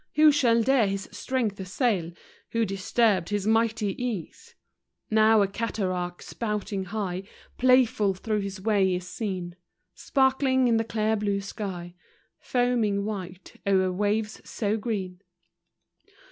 [0.15, 2.13] Who shall dare his strength assail;
[2.53, 4.55] Who disturb his mighty ease?
[5.11, 7.21] Now a cataract spouting high,
[7.59, 9.57] Playful, through his way is seen;
[9.93, 11.93] Sparkling in the clear blue sky,
[12.39, 15.21] Foaming white o'er w r aves so green.